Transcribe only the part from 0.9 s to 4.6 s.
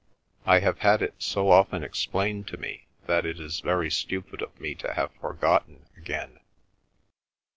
it so often explained to me that it is very stupid of